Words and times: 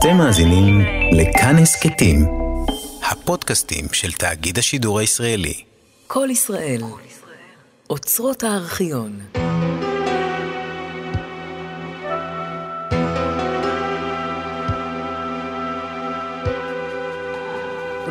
אתם 0.00 0.16
מאזינים 0.16 0.80
לכאן 1.12 1.56
הסכתים, 1.62 2.26
הפודקאסטים 3.10 3.84
של 3.92 4.12
תאגיד 4.12 4.58
השידור 4.58 4.98
הישראלי. 4.98 5.64
כל 6.06 6.28
ישראל, 6.30 6.80
אוצרות 7.90 8.42
הארכיון. 8.42 9.20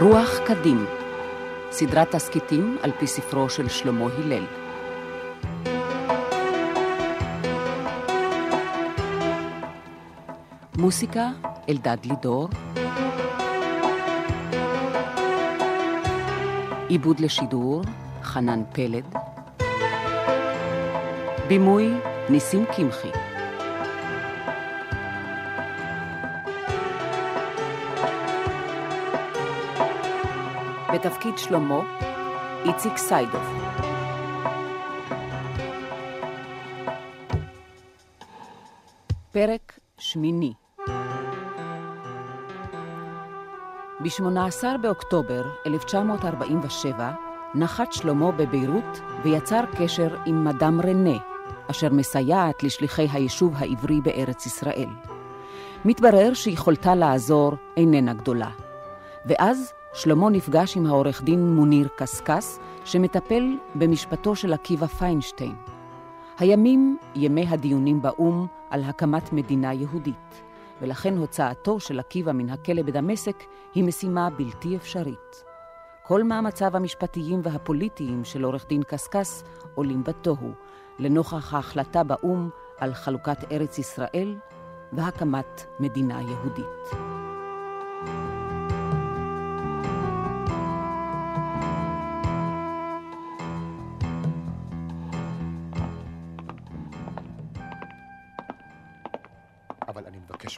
רוח 0.02 0.40
קדים, 0.46 0.86
סדרת 1.72 2.16
תסכיתים 2.16 2.78
על 2.82 2.92
פי 3.00 3.08
ספרו 3.08 3.50
של 3.50 3.70
שלמה 3.70 4.06
הלל. 4.18 4.46
מוסיקה 10.78 11.30
אלדד 11.70 12.06
לידור. 12.06 12.50
עיבוד 16.88 17.20
לשידור 17.20 17.82
חנן 18.24 18.64
פלד. 18.74 19.16
בימוי 21.48 21.94
ניסים 22.30 22.66
קמחי. 22.76 23.12
בתפקיד 30.94 31.38
שלמה, 31.38 31.80
איציק 32.66 32.98
סיידוף. 32.98 33.48
פרק 39.32 39.80
שמיני 39.98 40.54
ב-18 44.04 44.78
באוקטובר 44.82 45.44
1947 45.66 47.12
נחת 47.56 47.94
שלמה 47.94 48.32
בביירות 48.32 49.00
ויצר 49.24 49.62
קשר 49.78 50.16
עם 50.26 50.44
מדאם 50.44 50.82
רנה, 50.82 51.18
אשר 51.72 51.94
מסייעת 51.94 52.64
לשליחי 52.64 53.08
היישוב 53.12 53.54
העברי 53.58 54.02
בארץ 54.02 54.46
ישראל. 54.46 54.90
מתברר 55.86 56.34
שיכולתה 56.34 56.96
לעזור 56.96 57.54
איננה 57.78 58.14
גדולה. 58.14 58.50
ואז 59.26 59.74
שלמה 59.94 60.30
נפגש 60.30 60.78
עם 60.78 60.86
העורך 60.86 61.24
דין 61.24 61.56
מוניר 61.56 61.88
קסקס, 61.96 62.60
שמטפל 62.86 63.58
במשפטו 63.76 64.36
של 64.36 64.54
עקיבא 64.54 64.88
פיינשטיין. 64.88 65.56
הימים 66.40 66.98
ימי 67.16 67.48
הדיונים 67.50 68.02
באו"ם 68.02 68.48
על 68.70 68.84
הקמת 68.84 69.34
מדינה 69.34 69.74
יהודית, 69.74 70.42
ולכן 70.82 71.18
הוצאתו 71.18 71.80
של 71.80 72.00
עקיבא 72.00 72.32
מן 72.32 72.50
הכלא 72.50 72.82
בדמשק 72.82 73.44
היא 73.74 73.84
משימה 73.84 74.30
בלתי 74.30 74.76
אפשרית. 74.76 75.44
כל 76.04 76.24
מאמציו 76.24 76.76
המשפטיים 76.76 77.42
והפוליטיים 77.44 78.26
של 78.26 78.44
עורך 78.44 78.68
דין 78.68 78.84
קסקס 78.84 79.44
עולים 79.76 80.04
בתוהו, 80.04 80.52
לנוכח 81.00 81.54
ההחלטה 81.54 82.04
באו"ם 82.04 82.50
על 82.78 82.94
חלוקת 82.94 83.52
ארץ 83.52 83.78
ישראל 83.78 84.38
והקמת 84.94 85.66
מדינה 85.80 86.22
יהודית. 86.22 87.10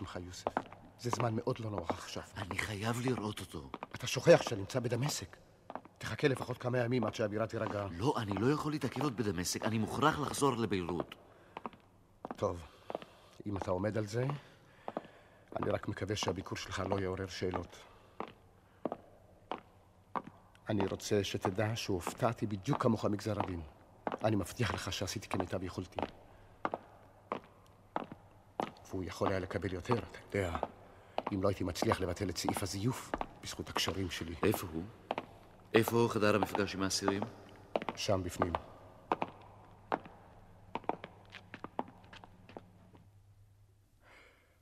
ממך, 0.02 0.20
יוסף, 0.26 0.46
זה 1.00 1.10
זמן 1.10 1.36
מאוד 1.36 1.60
לא 1.60 1.70
נוח 1.70 1.90
עכשיו. 1.90 2.24
אני 2.38 2.58
חייב 2.58 3.02
לראות 3.02 3.40
אותו. 3.40 3.70
אתה 3.96 4.08
שוכח 4.08 4.42
שאתה 4.42 4.56
נמצא 4.56 4.80
בדמשק. 4.80 5.38
תחכה 5.98 6.28
לפחות 6.28 6.58
כמה 6.58 6.78
ימים 6.78 7.04
עד 7.04 7.16
שהאווירה 7.16 7.48
תירגע. 7.48 7.88
לא, 7.92 8.14
אני 8.18 8.34
לא 8.34 8.52
יכול 8.52 8.72
להתעכב 8.72 9.02
עוד 9.02 9.18
בדמשק, 9.18 9.66
אני 9.66 9.78
מוכרח 9.78 10.20
לחזור 10.20 10.58
לביירות. 10.58 11.16
טוב, 12.36 12.62
אם 13.46 13.58
אתה 13.58 13.72
עומד 13.72 13.98
על 13.98 14.08
זה, 14.08 14.26
אני 15.56 15.70
רק 15.70 15.88
מקווה 15.88 16.16
שהביקור 16.16 16.58
שלך 16.58 16.84
לא 16.90 17.00
יעורר 17.00 17.28
שאלות. 17.28 17.78
אני 20.70 20.88
רוצה 20.88 21.24
שתדע 21.24 21.76
שהופתעתי 21.76 22.48
בדיוק 22.48 22.84
כמוך 22.84 23.06
מגזר 23.06 23.34
רבים. 23.34 23.62
אני 24.24 24.36
מבטיח 24.36 24.74
לך 24.74 24.94
שעשיתי 24.94 25.30
כמיטב 25.30 25.64
יכולתי. 25.64 26.00
והוא 28.92 29.04
יכול 29.04 29.30
היה 29.30 29.40
לקבל 29.40 29.74
יותר, 29.74 30.00
אתה 30.30 30.38
יודע, 30.38 30.58
אם 31.34 31.44
לא 31.44 31.48
הייתי 31.48 31.64
מצליח 31.64 32.02
לבטל 32.02 32.30
את 32.30 32.38
סעיף 32.38 32.64
הזיוף 32.64 33.12
בזכות 33.44 33.70
הקשרים 33.70 34.10
שלי. 34.10 34.36
איפה 34.44 34.68
הוא? 34.74 34.84
איפה 35.74 36.08
חדר 36.10 36.36
המפגש 36.36 36.76
עם 36.76 36.84
האסירים? 36.84 37.22
שם 37.96 38.24
בפנים. 38.24 38.54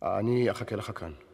אני 0.04 0.52
אחכה 0.52 0.76
לך 0.76 0.92
כאן. 0.96 1.29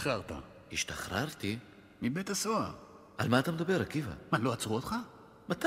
השתחררת? 0.00 0.32
השתחררתי? 0.72 1.58
מבית 2.02 2.30
הסוהר. 2.30 2.70
על 3.18 3.28
מה 3.28 3.38
אתה 3.38 3.52
מדבר, 3.52 3.80
עקיבא? 3.80 4.10
מה, 4.32 4.38
לא 4.38 4.52
עצרו 4.52 4.74
אותך? 4.74 4.94
מתי? 5.48 5.66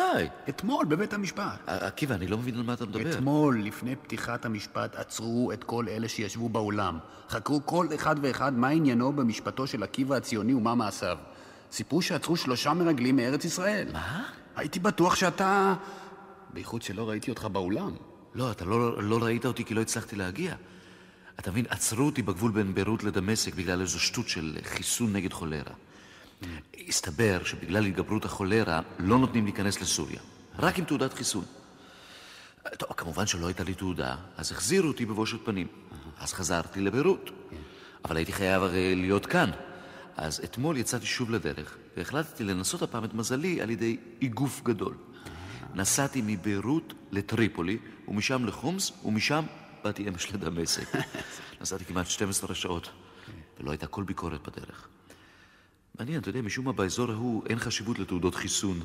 אתמול 0.49 0.85
בבית 0.85 1.13
המשפט. 1.13 1.59
עקיבא, 1.67 2.15
אני 2.15 2.27
לא 2.27 2.37
מבין 2.37 2.55
על 2.55 2.63
מה 2.63 2.73
אתה 2.73 2.85
מדבר. 2.85 3.11
אתמול, 3.11 3.63
לפני 3.63 3.95
פתיחת 3.95 4.45
המשפט, 4.45 4.95
עצרו 4.95 5.51
את 5.51 5.63
כל 5.63 5.85
אלה 5.89 6.07
שישבו 6.07 6.49
באולם. 6.49 6.99
חקרו 7.29 7.65
כל 7.65 7.87
אחד 7.95 8.15
ואחד 8.21 8.53
מה 8.53 8.67
עניינו 8.67 9.13
במשפטו 9.13 9.67
של 9.67 9.83
עקיבא 9.83 10.15
הציוני 10.15 10.53
ומה 10.53 10.75
מעשיו. 10.75 11.17
סיפרו 11.71 12.01
שעצרו 12.01 12.37
שלושה 12.37 12.73
מרגלים 12.73 13.15
מארץ 13.15 13.45
ישראל. 13.45 13.87
מה? 13.93 14.29
הייתי 14.55 14.79
בטוח 14.79 15.15
שאתה... 15.15 15.73
בייחוד 16.53 16.81
שלא 16.81 17.09
ראיתי 17.09 17.31
אותך 17.31 17.45
באולם. 17.45 17.91
לא, 18.35 18.51
אתה 18.51 18.65
לא, 18.65 19.03
לא 19.03 19.23
ראית 19.23 19.45
אותי 19.45 19.65
כי 19.65 19.73
לא 19.73 19.81
הצלחתי 19.81 20.15
להגיע. 20.15 20.55
אתה 21.39 21.51
מבין, 21.51 21.65
עצרו 21.69 22.05
אותי 22.05 22.21
בגבול 22.21 22.51
בין 22.51 22.73
ביירות 22.73 23.03
לדמשק 23.03 23.55
בגלל 23.55 23.81
איזו 23.81 23.99
שטות 23.99 24.29
של 24.29 24.57
חיסון 24.63 25.13
נגד 25.13 25.33
חולרה. 25.33 25.73
הסתבר 26.87 27.43
שבגלל 27.43 27.85
התגברות 27.85 28.25
החולרה 28.25 28.81
לא 28.99 29.19
נותנים 29.19 29.43
להיכנס 29.43 29.81
לסוריה, 29.81 30.19
רק 30.59 30.79
עם 30.79 30.85
תעודת 30.85 31.13
חיסון. 31.13 31.45
טוב, 32.77 32.93
כמובן 32.93 33.27
שלא 33.27 33.47
הייתה 33.47 33.63
לי 33.63 33.73
תעודה, 33.73 34.15
אז 34.37 34.51
החזירו 34.51 34.87
אותי 34.87 35.05
בבושת 35.05 35.45
פנים. 35.45 35.67
אז 36.19 36.33
חזרתי 36.33 36.81
לביירות. 36.81 37.29
אבל 38.05 38.17
הייתי 38.17 38.33
חייב 38.33 38.63
הרי 38.63 38.95
להיות 38.95 39.25
כאן. 39.25 39.49
אז 40.17 40.41
אתמול 40.43 40.77
יצאתי 40.77 41.05
שוב 41.05 41.31
לדרך, 41.31 41.77
והחלטתי 41.97 42.43
לנסות 42.43 42.81
הפעם 42.81 43.05
את 43.05 43.13
מזלי 43.13 43.61
על 43.61 43.69
ידי 43.69 43.97
איגוף 44.21 44.61
גדול. 44.63 44.95
נסעתי 45.75 46.21
מביירות 46.25 46.93
לטריפולי, 47.11 47.77
ומשם 48.07 48.45
לחומס, 48.45 48.91
ומשם 49.05 49.43
באתי 49.83 50.09
אמש 50.09 50.33
לדמשק. 50.33 50.87
נסעתי 51.61 51.85
כמעט 51.85 52.07
12 52.07 52.55
שעות, 52.55 52.89
ולא 53.59 53.71
הייתה 53.71 53.87
כל 53.87 54.03
ביקורת 54.03 54.47
בדרך. 54.47 54.87
מעניין, 55.99 56.21
אתה 56.21 56.29
יודע, 56.29 56.41
משום 56.41 56.65
מה 56.65 56.71
באזור 56.71 57.11
ההוא 57.11 57.43
אין 57.49 57.59
חשיבות 57.59 57.99
לתעודות 57.99 58.35
חיסון. 58.35 58.79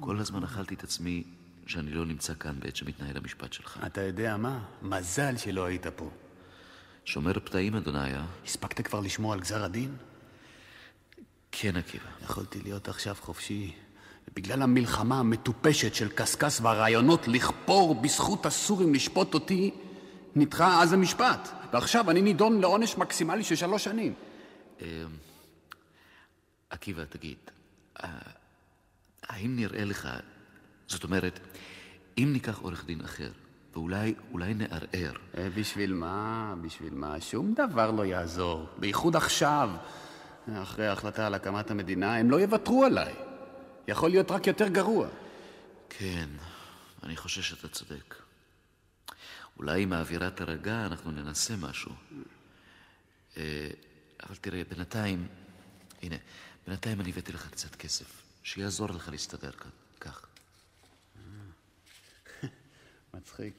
כל 0.00 0.18
הזמן 0.18 0.44
אכלתי 0.44 0.74
את 0.74 0.84
עצמי 0.84 1.24
שאני 1.66 1.90
לא 1.90 2.06
נמצא 2.06 2.34
כאן 2.34 2.60
בעת 2.60 2.76
שמתנהל 2.76 3.16
המשפט 3.16 3.52
שלך. 3.52 3.80
אתה 3.86 4.02
יודע 4.02 4.36
מה? 4.36 4.64
מזל 4.82 5.36
שלא 5.36 5.64
היית 5.64 5.86
פה. 5.86 6.10
שומר 7.04 7.32
פתאים, 7.32 7.74
אדוני, 7.74 8.14
אה? 8.14 8.24
הספקת 8.44 8.86
כבר 8.86 9.00
לשמוע 9.00 9.34
על 9.34 9.40
גזר 9.40 9.64
הדין? 9.64 9.96
כן, 11.52 11.76
עקיבא. 11.76 12.04
יכולתי 12.24 12.60
להיות 12.60 12.88
עכשיו 12.88 13.14
חופשי. 13.20 13.72
בגלל 14.36 14.62
המלחמה 14.62 15.18
המטופשת 15.20 15.94
של 15.94 16.08
קשקש 16.08 16.60
והרעיונות 16.60 17.28
לכפור 17.28 17.94
בזכות 17.94 18.46
הסורים 18.46 18.94
לשפוט 18.94 19.34
אותי, 19.34 19.70
נדחה 20.36 20.82
אז 20.82 20.92
המשפט. 20.92 21.48
ועכשיו 21.72 22.10
אני 22.10 22.22
נידון 22.22 22.60
לעונש 22.60 22.98
מקסימלי 22.98 23.44
של 23.44 23.54
שלוש 23.54 23.84
שנים. 23.84 24.14
עקיבא, 26.70 27.04
תגיד, 27.04 27.36
אה, 28.02 28.08
האם 29.22 29.56
נראה 29.56 29.84
לך, 29.84 30.08
זאת 30.86 31.04
אומרת, 31.04 31.40
אם 32.18 32.28
ניקח 32.32 32.58
עורך 32.58 32.84
דין 32.84 33.00
אחר, 33.00 33.30
ואולי 33.72 34.14
אולי 34.32 34.54
נערער, 34.54 35.12
אה, 35.38 35.48
בשביל 35.54 35.92
מה? 35.92 36.54
בשביל 36.62 36.94
מה? 36.94 37.20
שום 37.20 37.54
דבר 37.54 37.90
לא 37.90 38.04
יעזור. 38.04 38.66
בייחוד 38.78 39.16
עכשיו, 39.16 39.70
אחרי 40.54 40.86
ההחלטה 40.86 41.26
על 41.26 41.34
הקמת 41.34 41.70
המדינה, 41.70 42.16
הם 42.16 42.30
לא 42.30 42.40
יוותרו 42.40 42.84
עליי. 42.84 43.14
יכול 43.88 44.10
להיות 44.10 44.30
רק 44.30 44.46
יותר 44.46 44.68
גרוע. 44.68 45.08
כן, 45.90 46.28
אני 47.02 47.16
חושב 47.16 47.42
שאתה 47.42 47.68
צודק. 47.68 48.14
אולי 49.58 49.84
אם 49.84 49.92
האווירה 49.92 50.30
תירגע, 50.30 50.86
אנחנו 50.86 51.10
ננסה 51.10 51.56
משהו. 51.56 51.92
אה, 53.36 53.70
אבל 54.22 54.36
תראה, 54.36 54.62
בינתיים, 54.68 55.28
הנה, 56.02 56.16
בינתיים 56.66 57.00
אני 57.00 57.10
הבאתי 57.10 57.32
לך 57.32 57.50
קצת 57.50 57.74
כסף, 57.74 58.22
שיעזור 58.42 58.90
לך 58.90 59.08
להסתדר 59.08 59.50
כאן. 59.50 59.70
קח. 59.98 60.26
מצחיק. 63.14 63.54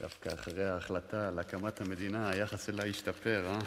דווקא 0.00 0.34
אחרי 0.34 0.64
ההחלטה 0.64 1.28
על 1.28 1.38
הקמת 1.38 1.80
המדינה, 1.80 2.28
היחס 2.28 2.68
אליי 2.68 2.90
השתפר, 2.90 3.46
אה? 3.46 3.58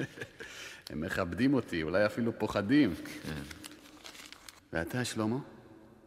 הם 0.90 1.00
מכבדים 1.00 1.54
אותי, 1.54 1.82
אולי 1.82 2.06
אפילו 2.06 2.38
פוחדים. 2.38 2.94
כן. 3.22 3.42
ואתה, 4.72 5.04
שלמה? 5.04 5.36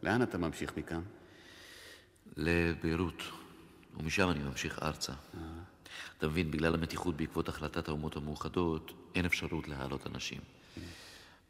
לאן 0.02 0.22
אתה 0.22 0.38
ממשיך 0.38 0.76
מכאן? 0.76 1.02
לביירות, 2.36 3.22
ומשם 3.96 4.30
אני 4.30 4.38
ממשיך 4.38 4.78
ארצה. 4.82 5.12
אתה 6.18 6.28
מבין, 6.28 6.50
בגלל 6.50 6.74
המתיחות 6.74 7.16
בעקבות 7.16 7.48
החלטת 7.48 7.88
האומות 7.88 8.16
המאוחדות, 8.16 8.92
אין 9.14 9.24
אפשרות 9.24 9.68
להעלות 9.68 10.06
אנשים. 10.06 10.40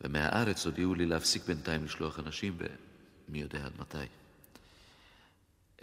ומהארץ 0.01 0.67
הודיעו 0.67 0.95
לי 0.95 1.07
להפסיק 1.07 1.45
בינתיים 1.45 1.85
לשלוח 1.85 2.19
אנשים, 2.19 2.59
ומי 3.29 3.41
יודע 3.41 3.67
עד 3.67 3.73
מתי. 3.79 3.97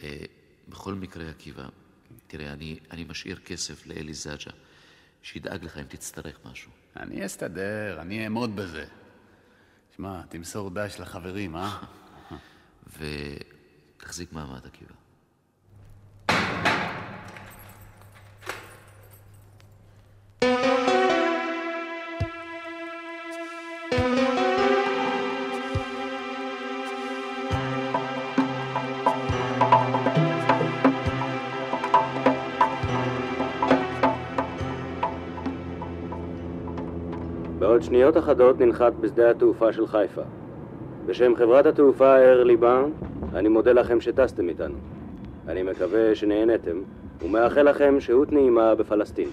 אה, 0.01 0.25
בכל 0.67 0.93
מקרה, 0.93 1.29
עקיבא, 1.29 1.67
תראה, 2.27 2.53
אני, 2.53 2.79
אני 2.91 3.03
משאיר 3.03 3.39
כסף 3.39 3.87
לאלי 3.87 4.13
זג'ה, 4.13 4.51
שידאג 5.23 5.63
לך 5.63 5.77
אם 5.77 5.83
תצטרך 5.83 6.39
משהו. 6.45 6.71
אני 6.95 7.25
אסתדר, 7.25 7.97
אני 8.01 8.23
אעמוד 8.23 8.55
בזה. 8.55 8.85
שמע, 9.95 10.21
תמסור 10.29 10.69
דש 10.69 10.99
לחברים, 10.99 11.55
אה? 11.55 11.79
ותחזיק 13.97 14.33
מעמד, 14.33 14.65
עקיבא. 14.65 15.06
בעוד 37.59 37.81
שניות 37.83 38.17
אחדות 38.17 38.59
ננחת 38.59 38.93
בשדה 39.01 39.29
התעופה 39.29 39.73
של 39.73 39.87
חיפה. 39.87 40.21
בשם 41.05 41.35
חברת 41.35 41.65
התעופה 41.65 42.15
אייר 42.15 42.43
ליבן, 42.43 42.83
אני 43.35 43.49
מודה 43.49 43.73
לכם 43.73 44.01
שטסתם 44.01 44.49
איתנו. 44.49 44.75
אני 45.47 45.63
מקווה 45.63 46.15
שנהנתם, 46.15 46.77
ומאחל 47.25 47.61
לכם 47.69 47.99
שהות 47.99 48.31
נעימה 48.31 48.75
בפלסטין. 48.75 49.29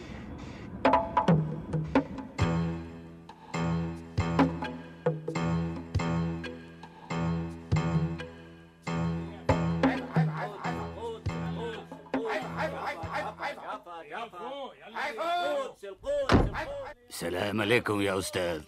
عليكم, 17.75 18.01
يا 18.01 18.13
أستاذ. 18.13 18.63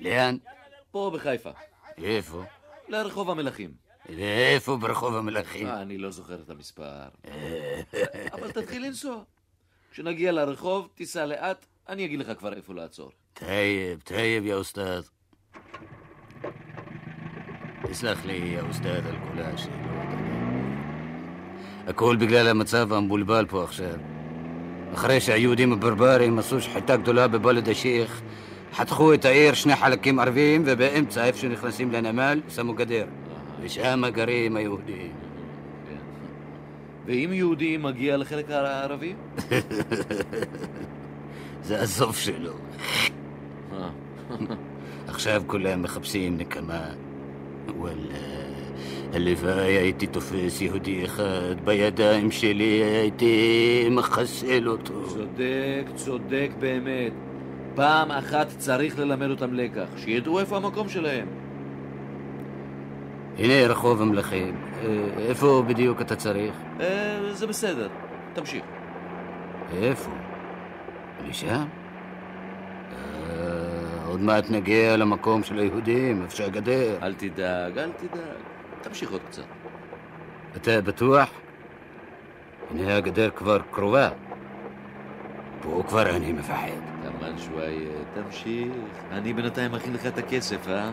לאן? 0.00 0.36
פה 0.90 1.10
בחיפה, 1.14 1.50
איפה? 1.98 2.42
לרחוב 2.88 3.30
המלכים. 3.30 3.70
ואיפה 4.08 4.76
ברחוב 4.76 5.16
המלכים? 5.16 5.66
אה, 5.66 5.82
אני 5.82 5.98
לא 5.98 6.10
זוכר 6.10 6.40
את 6.42 6.50
המספר. 6.50 7.08
אבל 8.34 8.50
תתחיל 8.50 8.86
לנסוע. 8.86 9.22
כשנגיע 9.90 10.32
לרחוב, 10.32 10.88
תיסע 10.94 11.26
לאט, 11.26 11.66
אני 11.88 12.04
אגיד 12.04 12.20
לך 12.20 12.38
כבר 12.38 12.52
איפה 12.52 12.74
לעצור. 12.74 13.10
طيب, 13.32 14.00
طيب, 14.04 14.46
يا 14.46 14.54
أستاذ. 14.54 15.04
תסלח 17.88 18.24
לי, 18.24 18.32
يا 18.32 18.60
أستاذ, 18.60 19.06
על 19.06 19.16
כל 19.16 19.42
השאלות. 19.42 19.82
הכל 21.86 22.16
בגלל 22.16 22.48
המצב 22.48 22.92
המבולבל 22.92 23.46
פה 23.46 23.64
עכשיו. 23.64 24.11
אחרי 24.94 25.20
שהיהודים 25.20 25.72
הברברים 25.72 26.38
עשו 26.38 26.60
שחיטה 26.60 26.96
גדולה 26.96 27.28
בבלד 27.28 27.68
א-שייח, 27.68 28.20
חתכו 28.74 29.14
את 29.14 29.24
העיר 29.24 29.54
שני 29.54 29.76
חלקים 29.76 30.18
ערביים, 30.18 30.62
ובאמצע, 30.66 31.24
איפה 31.24 31.38
שנכנסים 31.38 31.92
לנמל, 31.92 32.40
שמו 32.48 32.74
גדר. 32.74 33.04
ושם 33.60 34.02
גרים 34.12 34.56
היהודים. 34.56 35.12
ואם 37.06 37.30
יהודי 37.32 37.76
מגיע 37.76 38.16
לחלק 38.16 38.50
הערבי? 38.50 39.14
זה 41.64 41.82
הסוף 41.82 42.18
שלו. 42.18 42.52
אה. 43.72 43.88
עכשיו 45.08 45.42
כולם 45.46 45.82
מחפשים 45.82 46.36
נקמה. 46.36 46.84
וואלה, 47.76 48.18
הלוואי 49.12 49.72
הייתי 49.72 50.06
תופס 50.06 50.60
יהודי 50.60 51.04
אחד 51.04 51.60
בידיים 51.64 52.30
שלי, 52.30 52.82
הייתי 52.82 53.88
מחסל 53.90 54.68
אותו. 54.68 55.08
צודק, 55.08 55.84
צודק 55.94 56.50
באמת. 56.58 57.12
פעם 57.74 58.10
אחת 58.10 58.46
צריך 58.58 58.98
ללמד 58.98 59.30
אותם 59.30 59.54
לקח, 59.54 59.86
שידעו 59.96 60.40
איפה 60.40 60.56
המקום 60.56 60.88
שלהם. 60.88 61.26
הנה 63.38 63.66
רחוב 63.66 64.02
המלכים. 64.02 64.56
אה, 64.82 64.88
איפה 65.28 65.62
בדיוק 65.66 66.00
אתה 66.00 66.16
צריך? 66.16 66.54
אה, 66.80 67.18
זה 67.32 67.46
בסדר, 67.46 67.88
תמשיך. 68.32 68.62
איפה? 69.72 70.10
לשם? 71.28 71.64
אה, 72.92 74.06
עוד 74.06 74.20
מעט 74.20 74.50
נגיע 74.50 74.96
למקום 74.96 75.42
של 75.42 75.58
היהודים, 75.58 76.22
איפה 76.22 76.36
שהגדר. 76.36 76.98
אל 77.02 77.14
תדאג, 77.14 77.78
אל 77.78 77.90
תדאג. 77.92 78.51
תמשיך 78.82 79.10
עוד 79.10 79.20
קצת. 79.28 79.42
אתה 80.56 80.80
בטוח? 80.80 81.30
הנה 82.70 82.96
הגדר 82.96 83.30
כבר 83.30 83.58
קרובה. 83.70 84.10
פה 85.62 85.82
כבר 85.88 86.16
אני 86.16 86.32
מפחד. 86.32 86.66
כמובן 87.02 87.38
שוואיה, 87.38 87.90
תמשיך. 88.14 88.72
אני 89.10 89.32
בינתיים 89.32 89.72
מכין 89.72 89.92
לך 89.92 90.06
את 90.06 90.18
הכסף, 90.18 90.68
אה? 90.68 90.90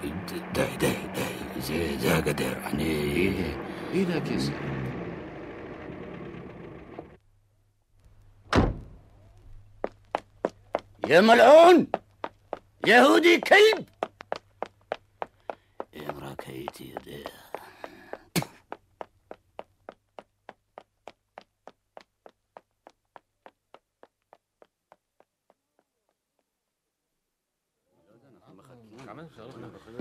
די, 0.00 0.08
די, 0.52 0.94
די, 1.14 1.60
זה, 1.60 1.96
זה 1.98 2.16
הגדר. 2.16 2.52
אני... 2.64 2.84
הנה, 3.14 3.46
הנה 3.92 4.16
הכסף. 4.16 4.52
יא 11.08 11.20
מלעון! 11.20 11.84
יהודי 12.86 13.40
רק 16.36 16.46
הייתי 16.46 16.92
יודע. 16.94 17.30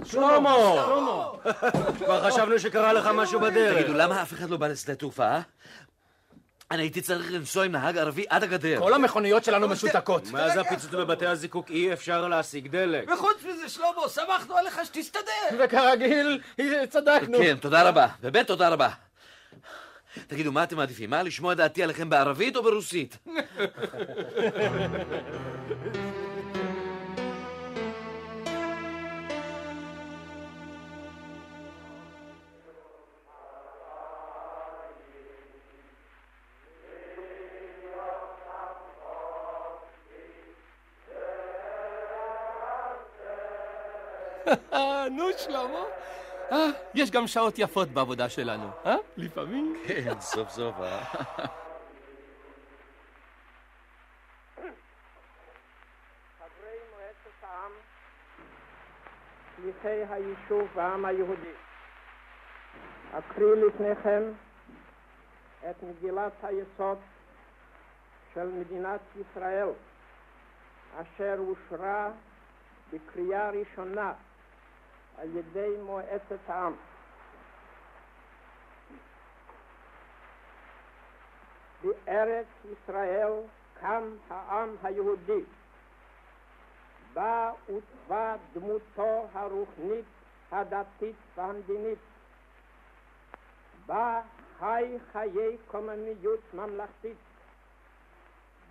שלמה! 0.04 0.56
כבר 1.98 2.30
חשבנו 2.32 2.60
שקרה 2.60 2.94
לך 2.94 3.08
משהו 3.16 3.40
בדרך. 3.40 3.78
תגידו, 3.78 3.94
למה 3.94 4.22
אף 4.22 4.34
אחד 4.34 4.50
לא 4.50 4.58
בא 4.58 4.68
לשדה 4.68 4.96
תעופה, 4.96 5.24
אה? 5.24 5.42
אני 6.76 6.84
הייתי 6.84 7.02
צריך 7.02 7.32
לנסוע 7.32 7.66
עם 7.66 7.72
נהג 7.72 7.98
ערבי 7.98 8.26
עד 8.30 8.44
הגדר. 8.44 8.80
כל 8.80 8.94
המכוניות 8.94 9.44
שלנו 9.44 9.68
משותקות. 9.68 10.32
מאז 10.32 10.58
הפיצוץ 10.58 10.92
בבתי 10.92 11.26
הזיקוק 11.26 11.70
אי 11.70 11.94
אפשר 11.94 12.28
להשיג 12.28 12.68
דלק. 12.68 13.10
וחוץ 13.12 13.38
מזה, 13.44 13.70
שלמה, 13.70 14.10
שמחנו 14.14 14.58
עליך 14.58 14.80
שתסתדר. 14.86 15.22
וכרגיל, 15.60 16.42
צדקנו. 16.90 17.38
כן, 17.38 17.58
תודה 17.62 17.90
רבה. 17.90 18.08
באמת 18.22 18.48
תודה 18.48 18.70
רבה. 18.70 18.90
תגידו, 20.28 20.52
מה 20.52 20.64
אתם 20.64 20.78
מעדיפים? 20.78 21.10
מה, 21.10 21.24
לשמוע 21.24 21.54
דעתי 21.54 21.84
עליכם 21.84 22.10
בערבית 22.10 22.56
או 22.56 22.64
ברוסית? 22.64 23.18
נו, 45.18 45.26
שלמה. 45.38 45.84
אה, 46.52 46.70
יש 46.94 47.12
גם 47.12 47.28
שעות 47.28 47.60
יפות 47.60 47.90
בעבודה 47.90 48.30
שלנו, 48.30 48.70
אה? 48.86 48.96
לפעמים. 49.18 49.76
כן, 49.88 50.20
סוף 50.20 50.50
סוף, 50.50 50.76
אה? 50.80 51.04
חברי 56.40 56.78
מועצת 56.92 57.44
העם, 57.44 57.72
שליחי 59.56 60.14
היישוב 60.14 60.68
והעם 60.76 61.06
היהודי, 61.06 61.54
אקריא 63.12 63.56
לפניכם 63.68 64.24
את 65.70 65.76
מגילת 65.84 66.44
היסוד 66.44 66.98
של 68.34 68.48
מדינת 68.48 69.02
ישראל, 69.16 69.68
אשר 70.96 71.36
אושרה 71.40 72.10
בקריאה 72.94 73.50
ראשונה 73.50 74.14
על 75.18 75.38
ידי 75.38 75.70
מועצת 75.86 76.50
העם. 76.50 76.74
בארץ 81.84 82.48
ישראל 82.72 83.32
קם 83.80 84.04
העם 84.30 84.70
היהודי, 84.84 85.44
בה 87.14 87.52
עוצבה 87.68 88.36
דמותו 88.54 89.28
הרוחנית, 89.34 90.06
הדתית 90.52 91.16
והמדינית, 91.36 92.00
בה 93.86 94.22
חי 94.60 94.98
חיי 95.12 95.58
קוממיות 95.68 96.54
ממלכתית, 96.54 97.18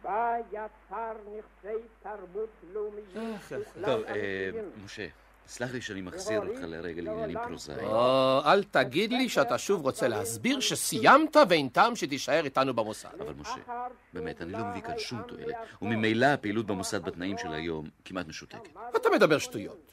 בה 0.03 0.35
יצר 0.53 1.13
נכסי 1.37 1.83
תרבות 2.03 2.51
לאומיים. 2.73 3.37
טוב, 3.85 4.05
אה, 4.05 4.51
משה, 4.85 5.07
סלח 5.49 5.73
לי 5.73 5.81
שאני 5.81 6.01
מחזיר 6.01 6.41
אותך 6.41 6.61
לרגע 6.63 7.03
לעניינים 7.03 7.39
פרוזאיים. 7.49 7.89
או, 7.89 8.41
אל 8.45 8.65
תגיד 8.65 9.13
לי 9.13 9.29
שאתה 9.29 9.59
שוב 9.59 9.83
רוצה 9.83 10.09
להסביר 10.09 10.61
שסיימת 10.61 11.37
ואין 11.49 11.69
טעם 11.69 11.97
שתישאר 11.97 12.45
איתנו 12.45 12.75
במוסד. 12.75 13.21
אבל 13.21 13.35
משה, 13.35 13.87
באמת, 14.13 14.43
אני 14.43 14.53
לא 14.53 14.65
מביא 14.65 14.81
כאן 14.81 14.99
שום 14.99 15.23
תועלת, 15.29 15.55
וממילא 15.83 16.27
הפעילות 16.27 16.67
במוסד 16.67 17.05
בתנאים 17.05 17.39
של 17.39 17.53
היום 17.53 17.89
כמעט 18.05 18.29
משותקת. 18.29 18.77
אתה 18.97 19.09
מדבר 19.11 19.39
שטויות. 19.39 19.93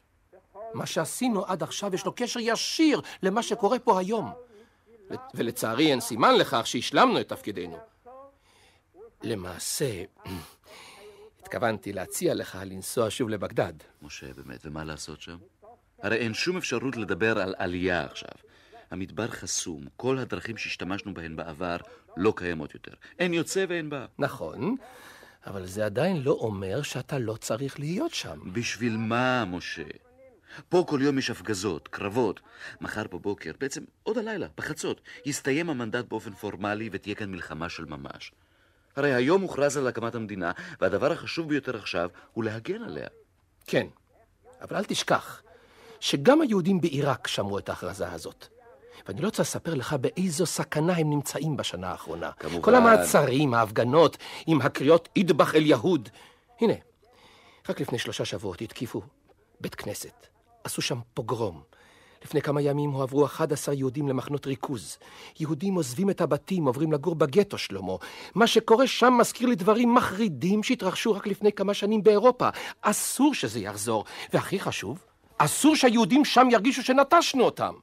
מה 0.74 0.86
שעשינו 0.86 1.46
עד 1.46 1.64
עכשיו 1.64 1.96
יש 1.96 2.06
לו 2.06 2.14
קשר 2.16 2.40
ישיר 2.40 3.02
למה 3.24 3.44
שקורה 3.44 3.80
פה 3.80 4.00
היום. 4.00 4.32
ולצערי 5.34 5.92
אין 5.92 6.00
סימן 6.00 6.36
לכך 6.36 6.68
שהשלמנו 6.68 7.20
את 7.20 7.30
תפקידנו. 7.30 7.78
למעשה, 9.24 10.04
התכוונתי 11.42 11.94
להציע 11.94 12.34
לך 12.34 12.58
לנסוע 12.66 13.10
שוב 13.10 13.30
לבגדד. 13.30 13.74
משה, 14.02 14.34
באמת, 14.34 14.66
ומה 14.66 14.84
לעשות 14.84 15.22
שם? 15.22 15.38
הרי 16.02 16.18
אין 16.18 16.34
שום 16.34 16.58
אפשרות 16.58 16.98
לדבר 16.98 17.40
על 17.40 17.56
עלייה 17.58 18.04
עכשיו. 18.06 18.32
המדבר 18.92 19.28
חסום, 19.28 19.86
כל 19.98 20.18
הדרכים 20.18 20.58
שהשתמשנו 20.58 21.14
בהן 21.14 21.36
בעבר 21.36 21.78
לא 22.18 22.34
קיימות 22.36 22.74
יותר. 22.74 22.92
אין 23.20 23.34
יוצא 23.34 23.66
ואין 23.70 23.90
בא. 23.90 24.06
נכון, 24.20 24.76
אבל 25.46 25.66
זה 25.66 25.86
עדיין 25.86 26.22
לא 26.22 26.32
אומר 26.32 26.82
שאתה 26.82 27.20
לא 27.20 27.36
צריך 27.36 27.80
להיות 27.80 28.14
שם. 28.14 28.54
בשביל 28.54 28.98
מה, 28.98 29.46
משה? 29.46 29.84
פה 30.70 30.86
כל 30.88 31.00
יום 31.02 31.18
יש 31.18 31.30
הפגזות, 31.30 31.88
קרבות. 31.88 32.40
מחר 32.82 33.04
בבוקר, 33.08 33.52
בעצם 33.60 33.84
עוד 34.04 34.18
הלילה, 34.18 34.48
בחצות, 34.58 35.02
יסתיים 35.26 35.70
המנדט 35.70 36.06
באופן 36.06 36.32
פורמלי 36.32 36.90
ותהיה 36.92 37.16
כאן 37.16 37.32
מלחמה 37.32 37.70
של 37.70 37.86
ממש. 37.86 38.32
הרי 38.96 39.14
היום 39.14 39.42
הוכרז 39.42 39.78
על 39.78 39.88
הקמת 39.88 40.16
המדינה, 40.16 40.52
והדבר 40.82 41.12
החשוב 41.12 41.50
ביותר 41.50 41.78
עכשיו 41.78 42.10
הוא 42.34 42.44
להגן 42.44 42.84
עליה. 42.84 43.08
כן, 43.68 43.88
אבל 44.62 44.78
אל 44.78 44.84
תשכח 44.84 45.42
שגם 46.00 46.42
היהודים 46.42 46.82
בעיראק 46.82 47.28
שמעו 47.28 47.58
את 47.58 47.70
ההכרזה 47.70 48.12
הזאת. 48.12 48.48
ואני 49.08 49.22
לא 49.22 49.28
רוצה 49.28 49.42
לספר 49.42 49.74
לך 49.74 49.94
באיזו 49.94 50.46
סכנה 50.46 50.94
הם 50.98 51.10
נמצאים 51.10 51.58
בשנה 51.58 51.92
האחרונה. 51.92 52.32
כמובן. 52.40 52.62
כל 52.62 52.76
המעצרים, 52.76 53.54
ההפגנות, 53.54 54.18
עם 54.48 54.62
הקריאות 54.62 55.10
אידבח 55.16 55.56
אל 55.56 55.66
יהוד. 55.66 56.10
הנה, 56.60 56.74
רק 57.70 57.80
לפני 57.80 58.00
שלושה 58.00 58.26
שבועות 58.26 58.62
התקיפו 58.62 59.02
בית 59.62 59.76
כנסת. 59.76 60.28
עשו 60.64 60.82
שם 60.82 61.00
פוגרום. 61.14 61.62
לפני 62.26 62.42
כמה 62.42 62.62
ימים 62.62 62.90
הועברו 62.90 63.26
11 63.26 63.76
יהודים 63.76 64.08
למחנות 64.08 64.48
ריכוז. 64.48 64.98
יהודים 65.40 65.76
עוזבים 65.76 66.10
את 66.10 66.22
הבתים, 66.22 66.66
עוברים 66.66 66.92
לגור 66.92 67.16
בגטו, 67.16 67.58
שלמה. 67.58 67.94
מה 68.36 68.48
שקורה 68.48 68.88
שם 68.88 69.14
מזכיר 69.20 69.50
לי 69.50 69.56
דברים 69.56 69.96
מחרידים 69.96 70.64
שהתרחשו 70.64 71.14
רק 71.14 71.28
לפני 71.28 71.52
כמה 71.52 71.74
שנים 71.74 72.04
באירופה. 72.04 72.50
אסור 72.82 73.34
שזה 73.34 73.60
יחזור. 73.60 74.06
והכי 74.34 74.60
חשוב, 74.60 75.06
אסור 75.38 75.76
שהיהודים 75.76 76.26
שם 76.26 76.48
ירגישו 76.52 76.84
שנטשנו 76.84 77.44
אותם. 77.44 77.74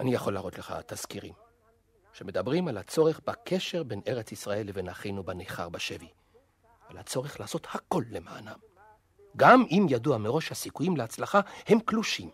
אני 0.00 0.14
יכול 0.14 0.34
להראות 0.34 0.58
לך 0.58 0.74
תזכירים 0.86 1.32
שמדברים 2.12 2.68
על 2.68 2.78
הצורך 2.78 3.20
בקשר 3.26 3.82
בין 3.82 4.00
ארץ 4.08 4.32
ישראל 4.32 4.66
לבין 4.66 4.88
אחינו 4.88 5.22
בניכר 5.22 5.68
בשבי. 5.68 6.08
על 6.88 6.98
הצורך 6.98 7.40
לעשות 7.40 7.66
הכל 7.70 8.04
למענם. 8.10 8.67
גם 9.38 9.64
אם 9.70 9.86
ידוע 9.90 10.18
מראש 10.18 10.52
הסיכויים 10.52 10.96
להצלחה 10.96 11.40
הם 11.66 11.80
קלושים. 11.80 12.30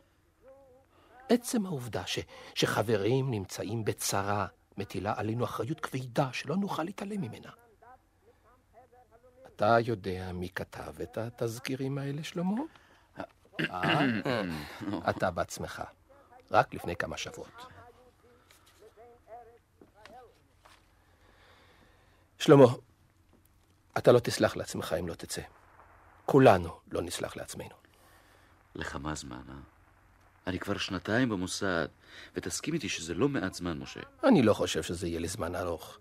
עצם 1.29 1.67
העובדה 1.67 2.07
ש, 2.07 2.19
שחברים 2.55 3.31
נמצאים 3.31 3.85
בצרה 3.85 4.47
מטילה 4.77 5.15
עלינו 5.17 5.45
אחריות 5.45 5.81
כבדה 5.81 6.29
שלא 6.33 6.57
נוכל 6.57 6.83
להתעלם 6.83 7.21
ממנה. 7.21 7.51
אתה 9.47 9.77
יודע 9.87 10.33
מי 10.33 10.49
כתב 10.49 11.01
את 11.03 11.19
התזכירים 11.19 11.99
האלה, 11.99 12.25
שלמה? 12.25 12.61
אה, 13.61 14.01
אתה 15.11 15.31
בעצמך, 15.31 15.83
רק 16.51 16.75
לפני 16.75 16.97
כמה 16.97 17.17
שבועות. 17.17 17.67
שלמה, 22.39 22.67
אתה 23.99 24.13
לא 24.13 24.19
תסלח 24.19 24.57
לעצמך 24.57 24.95
אם 25.01 25.09
לא 25.09 25.15
תצא. 25.15 25.43
כולנו 26.27 26.71
לא 26.93 27.03
נסלח 27.03 27.37
לעצמנו. 27.37 27.75
לכמה 28.75 29.15
זמן, 29.15 29.43
אה? 29.49 29.55
אני 30.47 30.59
כבר 30.59 30.79
שנתיים 30.79 31.29
במוסד, 31.29 31.87
ותסכים 32.37 32.75
איתי 32.75 32.89
שזה 32.89 33.15
לא 33.15 33.29
מעט 33.29 33.55
זמן, 33.55 33.79
משה. 33.79 34.01
אני 34.25 34.43
לא 34.43 34.55
חושב 34.55 34.83
שזה 34.83 35.09
יהיה 35.09 35.21
לזמן 35.21 35.57
ארוך. 35.57 35.99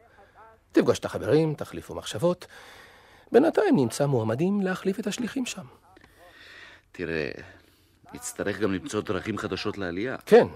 תפגוש 0.72 1.00
את 1.00 1.06
החברים, 1.06 1.54
תחליפו 1.54 1.96
מחשבות. 1.96 2.48
בינתיים 3.32 3.76
נמצא 3.76 4.06
מועמדים 4.06 4.62
להחליף 4.62 5.00
את 5.00 5.08
השליחים 5.08 5.46
שם. 5.46 5.66
תראה, 6.92 7.32
נצטרך 8.14 8.60
גם 8.60 8.74
למצוא 8.74 9.02
דרכים 9.02 9.38
חדשות 9.38 9.78
לעלייה. 9.78 10.18
כן, 10.26 10.48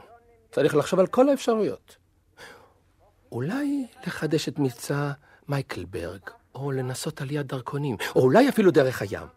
צריך 0.52 0.76
לחשוב 0.76 1.00
על 1.00 1.08
כל 1.08 1.30
האפשרויות. 1.30 1.96
אולי 3.32 3.88
לחדש 4.08 4.48
את 4.48 4.60
מבצע 4.60 5.12
מייקלברג, 5.48 6.22
או 6.56 6.72
לנסות 6.72 7.22
עליית 7.22 7.48
דרכונים, 7.48 7.96
או 8.16 8.22
אולי 8.22 8.50
אפילו 8.50 8.72
דרך 8.72 9.02
הים. 9.02 9.28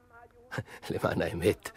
למען 0.91 1.23
האמת, 1.23 1.71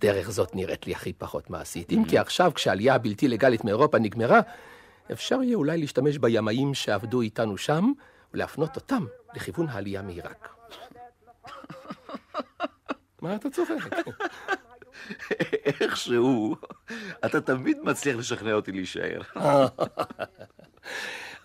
דרך 0.00 0.30
זאת 0.30 0.54
נראית 0.54 0.86
לי 0.86 0.94
הכי 0.94 1.12
פחות 1.12 1.50
מעשית. 1.50 1.92
אם 1.92 2.02
כי 2.08 2.18
עכשיו, 2.18 2.52
כשהעלייה 2.54 2.94
הבלתי 2.94 3.28
לגלית 3.28 3.64
מאירופה 3.64 3.98
נגמרה, 3.98 4.40
אפשר 5.12 5.42
יהיה 5.42 5.56
אולי 5.56 5.78
להשתמש 5.78 6.18
בימאים 6.18 6.74
שעבדו 6.74 7.20
איתנו 7.20 7.58
שם, 7.58 7.92
ולהפנות 8.34 8.76
אותם 8.76 9.06
לכיוון 9.34 9.68
העלייה 9.68 10.02
מעיראק. 10.02 10.48
מה 13.22 13.34
אתה 13.34 13.50
צוחק? 13.50 13.96
איכשהו, 15.80 16.56
אתה 17.24 17.40
תמיד 17.40 17.78
מצליח 17.82 18.16
לשכנע 18.16 18.52
אותי 18.52 18.72
להישאר. 18.72 19.20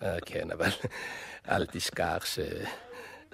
אה, 0.02 0.16
כן, 0.26 0.50
אבל 0.50 0.68
אל 1.48 1.66
תשכח 1.66 2.24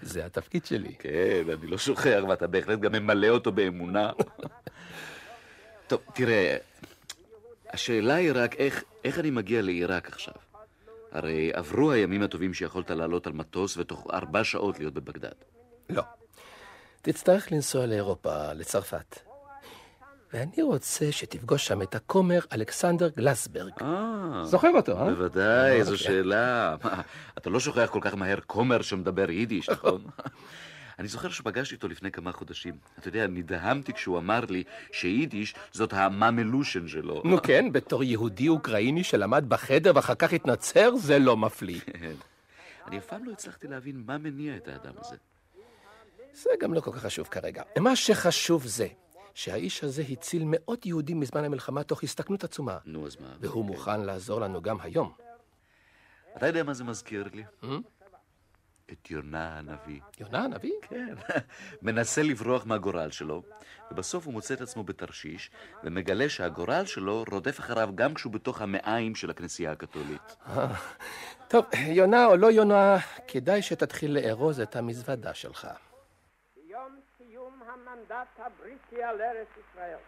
שזה 0.03 0.27
התפקיד 0.27 0.67
שלי. 0.67 0.95
כן, 0.99 1.43
אני 1.53 1.67
לא 1.67 1.79
שוכח, 1.79 2.21
ואתה 2.29 2.47
בהחלט 2.47 2.79
גם 2.79 2.93
ממלא 2.93 3.29
אותו 3.29 3.53
באמונה. 3.53 4.11
טוב, 5.89 6.01
תראה, 6.15 6.57
השאלה 7.73 8.15
היא 8.15 8.31
רק 8.35 8.55
איך, 8.55 8.85
איך 9.05 9.19
אני 9.19 9.31
מגיע 9.31 9.63
לעיראק 9.63 10.09
עכשיו. 10.09 10.35
הרי 11.13 11.51
עברו 11.53 11.91
הימים 11.91 12.23
הטובים 12.23 12.55
שיכולת 12.55 12.91
לעלות 12.91 13.27
על 13.27 13.33
מטוס 13.33 13.77
ותוך 13.77 14.07
ארבע 14.13 14.45
שעות 14.45 14.79
להיות 14.79 14.95
בבגדד. 14.95 15.33
לא. 15.91 16.03
תצטרך 17.03 17.53
לנסוע 17.53 17.87
לאירופה, 17.87 18.53
לצרפת. 18.53 19.28
ואני 20.33 20.63
רוצה 20.63 21.13
שתפגוש 21.13 21.67
שם 21.67 21.83
את 21.83 21.95
הכומר 21.95 22.39
אלכסנדר 22.53 23.09
גלסברג. 23.09 23.73
אה, 23.83 24.41
זוכר 24.45 24.71
אותו, 24.77 24.99
אה? 24.99 25.05
בוודאי, 25.11 25.85
זו 25.85 25.93
אוקיי. 25.93 26.07
שאלה. 26.07 26.77
מה, 26.85 27.03
אתה 27.39 27.51
לא 27.51 27.61
שוכח 27.61 27.89
כל 27.91 27.99
כך 28.03 28.15
מהר 28.15 28.39
כומר 28.47 28.83
שמדבר 28.83 29.31
יידיש, 29.31 29.69
נכון? 29.75 30.05
אני 30.99 31.09
זוכר 31.09 31.29
שפגשתי 31.29 31.75
אותו 31.75 31.89
לפני 31.89 32.11
כמה 32.11 32.33
חודשים. 32.33 32.75
אתה 32.99 33.09
יודע, 33.09 33.27
נדהמתי 33.27 33.93
כשהוא 33.93 34.19
אמר 34.19 34.41
לי 34.49 34.65
שיידיש 34.93 35.55
זאת 35.73 35.93
הממלושן 35.93 36.89
שלו. 36.89 37.23
נו 37.25 37.43
כן, 37.43 37.73
בתור 37.73 38.05
יהודי 38.05 38.49
אוקראיני 38.49 39.05
שלמד 39.05 39.45
בחדר 39.49 39.93
ואחר 39.95 40.15
כך 40.15 40.33
התנצר, 40.33 40.97
זה 40.97 41.19
לא 41.19 41.37
מפליא. 41.37 41.81
כן. 42.01 42.13
אני 42.87 42.99
אף 42.99 43.07
פעם 43.07 43.25
לא 43.25 43.33
הצלחתי 43.33 43.67
להבין 43.67 44.03
מה 44.07 44.19
מניע 44.19 44.57
את 44.57 44.69
האדם 44.69 44.93
הזה. 44.99 45.17
זה 46.33 46.51
גם 46.61 46.75
לא 46.75 46.81
כל 46.81 46.93
כך 46.93 47.03
חשוב 47.03 47.27
כרגע. 47.27 47.63
מה 47.79 47.97
שחשוב 47.97 48.67
זה 48.67 48.87
שהאיש 49.35 49.85
הזה 49.85 50.03
הציל 50.11 50.43
מאות 50.47 50.87
יהודים 50.87 51.21
בזמן 51.21 51.45
המלחמה 51.45 51.83
תוך 51.83 52.03
הסתכנות 52.03 52.45
עצומה. 52.45 52.79
נו, 52.85 53.07
אז 53.07 53.17
מה? 53.21 53.37
והוא 53.41 53.65
מוכן 53.65 54.01
לעזור 54.01 54.41
לנו 54.41 54.63
גם 54.63 54.81
היום. 54.81 55.13
אתה 56.37 56.47
יודע 56.47 56.63
מה 56.63 56.75
זה 56.75 56.85
מזכיר 56.85 57.29
לי? 57.33 57.45
Hmm? 57.63 57.67
את 58.93 59.11
יונה 59.11 59.59
הנביא. 59.59 60.01
יונה 60.21 60.45
הנביא? 60.45 60.73
כן. 60.83 61.15
מנסה 61.83 62.23
לברוח 62.23 62.67
מהגורל 62.67 63.11
שלו, 63.11 63.43
ובסוף 63.91 64.27
הוא 64.27 64.33
מוצא 64.33 64.55
את 64.55 64.61
עצמו 64.61 64.85
בתרשיש, 64.85 65.51
ומגלה 65.85 66.29
שהגורל 66.29 66.85
שלו 66.87 67.25
רודף 67.31 67.61
אחריו 67.61 67.91
גם 67.95 68.15
כשהוא 68.15 68.33
בתוך 68.33 68.63
המעיים 68.63 69.15
של 69.15 69.31
הכנסייה 69.31 69.73
הקתולית. 69.73 70.37
טוב, 71.49 71.65
יונה 71.87 72.27
או 72.27 72.37
לא 72.37 72.47
יונה, 72.51 72.97
כדאי 73.29 73.63
שתתחיל 73.63 74.19
לארוז 74.19 74.61
את 74.61 74.77
המזוודה 74.77 75.35
שלך. 75.35 75.69
ביום 77.99 78.07
סיום 78.07 78.19
המנדט 78.19 78.29
הבריטי 78.39 79.03
על 79.03 79.23
ארץ 79.23 79.49
ישראל. 79.57 79.99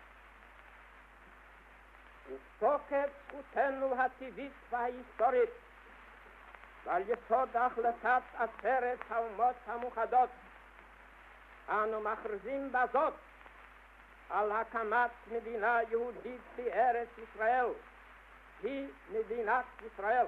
ופוקד 2.28 3.08
זכותנו 3.28 4.02
הטבעית 4.02 4.52
וההיסטורית 4.70 5.50
ועל 6.84 7.02
יסוד 7.02 7.48
החלטת 7.56 8.22
עשרת 8.34 8.98
האומות 9.10 9.56
המאוחדות 9.66 10.30
אנו 11.68 12.00
מכריזים 12.00 12.72
בזאת 12.72 13.14
על 14.30 14.52
הקמת 14.52 15.10
מדינה 15.32 15.78
יהודית 15.90 16.40
בארץ 16.56 17.08
ישראל 17.18 17.66
היא 18.62 18.88
מדינת 19.10 19.64
ישראל. 19.86 20.26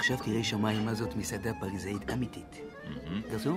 עכשיו 0.00 0.16
תראה 0.24 0.44
שמיים 0.44 0.84
מה 0.84 0.94
זאת 0.94 1.16
מסעדה 1.16 1.52
פריזאית 1.60 2.10
אמיתית. 2.12 2.60
גרסון? 3.30 3.56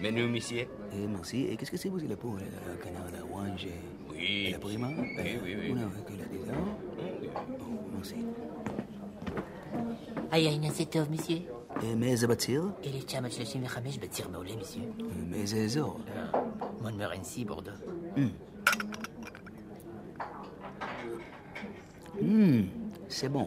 מנו 0.00 0.28
מיסייה? 0.28 0.64
merci. 0.92 1.46
Et 1.50 1.56
qu'est-ce 1.56 1.70
que 1.70 1.76
c'est 1.76 1.88
vous, 1.88 1.98
là, 1.98 2.16
pour 2.16 2.34
le 2.36 2.76
canard 2.84 3.06
à 3.08 3.10
la 3.16 3.22
orange 3.24 3.66
Oui. 4.10 4.46
et 4.46 4.50
la 4.52 4.58
prima 4.58 4.88
Oui, 4.88 5.38
oui, 5.42 5.56
oui. 5.60 5.68
Una 5.72 5.84
avec 5.92 6.06
la 6.20 6.26
désert. 6.32 6.64
Oh, 7.60 7.96
merci. 7.96 8.14
היה 10.30 10.50
עניין 10.50 10.72
זה 10.72 10.84
טוב, 10.84 11.10
מיסייה? 11.10 11.38
אה, 11.82 11.94
מאיזה 11.94 12.26
בציר? 12.26 12.64
1935 12.84 13.98
בציר 13.98 14.28
מעולה, 14.28 14.56
מיסייה. 14.56 14.84
אה, 14.84 15.04
מאיזה 15.30 15.56
אזור? 15.58 16.00
מונמרנסי, 16.82 17.44
בורדו. 17.44 17.70
Hmm, 22.20 22.64
c'est 23.08 23.28
bon. 23.28 23.46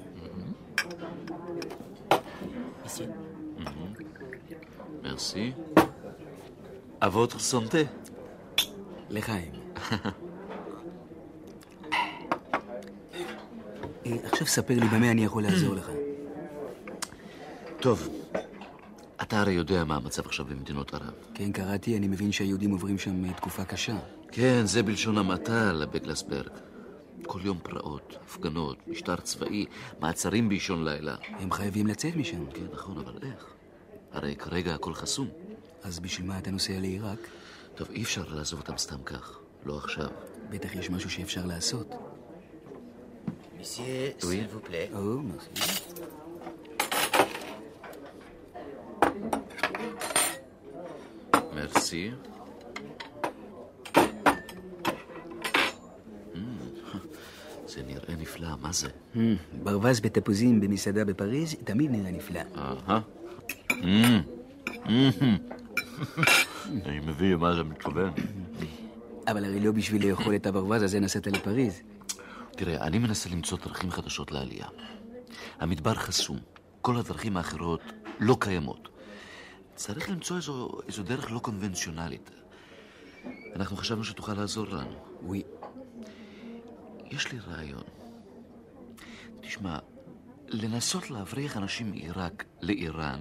מרסי. 5.36 5.52
À 7.00 7.08
votre 7.08 7.40
santé. 7.40 7.86
לחיים. 9.10 9.52
אה, 14.06 14.16
עכשיו 14.22 14.46
ספר 14.46 14.74
לי 14.74 14.88
במה 14.88 15.10
אני 15.10 15.24
יכול 15.24 15.42
לעזור 15.42 15.74
לך. 15.74 15.90
טוב, 17.80 18.08
אתה 19.22 19.40
הרי 19.40 19.52
יודע 19.52 19.84
מה 19.84 19.96
המצב 19.96 20.26
עכשיו 20.26 20.44
במדינות 20.44 20.94
ערב. 20.94 21.12
כן, 21.34 21.52
קראתי, 21.52 21.96
אני 21.96 22.08
מבין 22.08 22.32
שהיהודים 22.32 22.70
עוברים 22.70 22.98
שם 22.98 23.24
אה, 23.24 23.32
תקופה 23.32 23.64
קשה. 23.64 23.96
כן, 24.32 24.66
זה 24.66 24.82
בלשון 24.82 25.18
המעטה 25.18 25.72
לבגלסברג. 25.72 26.50
כל 27.26 27.40
יום 27.44 27.58
פרעות, 27.62 28.16
הפגנות, 28.24 28.88
משטר 28.88 29.16
צבאי, 29.16 29.66
מעצרים 30.00 30.48
באישון 30.48 30.84
לילה. 30.84 31.16
הם 31.28 31.52
חייבים 31.52 31.86
לצאת 31.86 32.16
משם. 32.16 32.46
כן, 32.50 32.66
נכון, 32.72 32.98
אבל 32.98 33.18
איך? 33.22 33.46
הרי 34.12 34.36
כרגע 34.36 34.74
הכל 34.74 34.94
חסום. 34.94 35.28
אז 35.82 35.98
בשביל 35.98 36.26
מה 36.26 36.38
אתה 36.38 36.50
נוסע 36.50 36.80
לעיראק? 36.80 37.18
טוב, 37.74 37.88
אי 37.90 38.02
אפשר 38.02 38.24
לעזוב 38.28 38.60
אותם 38.60 38.78
סתם 38.78 39.02
כך. 39.04 39.38
לא 39.66 39.76
עכשיו. 39.76 40.08
בטח 40.50 40.74
יש 40.74 40.90
משהו 40.90 41.10
שאפשר 41.10 41.46
לעשות. 41.46 41.94
או, 44.92 45.22
מרסי. 45.22 45.50
מרסי. 51.54 52.10
Mm, 56.34 56.38
זה 57.66 57.82
נראה 57.86 58.16
נפלא, 58.18 58.48
מה 58.60 58.72
זה? 58.72 58.88
Hmm, 59.14 59.18
ברווז 59.62 60.00
בתפוזים 60.00 60.60
במסעדה 60.60 61.04
בפריז 61.04 61.54
תמיד 61.64 61.90
נראה 61.90 62.10
נפלא. 62.10 62.40
אהה. 62.56 63.00
Mm. 63.80 63.86
Mm. 64.86 64.88
אני 66.86 67.00
מבין 67.00 67.36
מה 67.36 67.52
אתה 67.52 67.62
מתכוון. 67.62 68.10
אבל 69.28 69.44
הרי 69.44 69.60
לא 69.60 69.72
בשביל 69.72 70.08
לאכול 70.10 70.34
את 70.34 70.46
הברווז 70.46 70.82
הזה 70.82 71.00
נסעת 71.00 71.26
לפריז. 71.26 71.82
תראה, 72.50 72.86
אני 72.86 72.98
מנסה 72.98 73.30
למצוא 73.30 73.58
דרכים 73.58 73.90
חדשות 73.90 74.32
לעלייה. 74.32 74.66
המדבר 75.60 75.94
חסום, 75.94 76.38
כל 76.80 76.96
הדרכים 76.96 77.36
האחרות 77.36 77.80
לא 78.20 78.36
קיימות. 78.40 78.88
צריך 79.74 80.10
למצוא 80.10 80.36
איזו, 80.36 80.70
איזו 80.88 81.02
דרך 81.02 81.32
לא 81.32 81.38
קונבנציונלית. 81.38 82.30
אנחנו 83.56 83.76
חשבנו 83.76 84.04
שתוכל 84.04 84.34
לעזור 84.34 84.66
לנו. 84.66 84.96
וואי. 85.22 85.42
יש 87.10 87.32
לי 87.32 87.38
רעיון. 87.38 87.82
תשמע, 89.40 89.78
לנסות 90.48 91.10
להבריח 91.10 91.56
אנשים 91.56 91.90
מעיראק 91.90 92.44
לאיראן, 92.62 93.20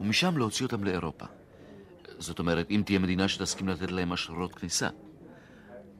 ומשם 0.00 0.38
להוציא 0.38 0.66
אותם 0.66 0.84
לאירופה. 0.84 1.24
זאת 2.18 2.38
אומרת, 2.38 2.70
אם 2.70 2.82
תהיה 2.86 2.98
מדינה 2.98 3.28
שתסכים 3.28 3.68
לתת 3.68 3.92
להם 3.92 4.12
אשרות 4.12 4.54
כניסה. 4.54 4.88